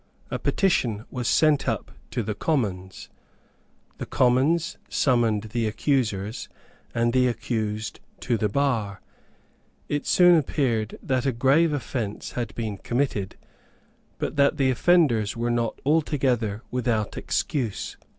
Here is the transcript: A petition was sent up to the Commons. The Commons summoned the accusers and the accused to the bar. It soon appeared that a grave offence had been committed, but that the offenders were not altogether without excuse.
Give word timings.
A 0.31 0.39
petition 0.39 1.05
was 1.11 1.27
sent 1.27 1.69
up 1.69 1.91
to 2.09 2.23
the 2.23 2.33
Commons. 2.33 3.07
The 3.99 4.07
Commons 4.07 4.79
summoned 4.89 5.51
the 5.53 5.67
accusers 5.67 6.49
and 6.91 7.13
the 7.13 7.27
accused 7.27 7.99
to 8.21 8.35
the 8.35 8.49
bar. 8.49 8.99
It 9.87 10.07
soon 10.07 10.35
appeared 10.37 10.97
that 11.03 11.27
a 11.27 11.31
grave 11.31 11.71
offence 11.71 12.31
had 12.31 12.55
been 12.55 12.77
committed, 12.79 13.37
but 14.17 14.37
that 14.37 14.57
the 14.57 14.71
offenders 14.71 15.37
were 15.37 15.51
not 15.51 15.79
altogether 15.85 16.63
without 16.71 17.15
excuse. 17.15 17.95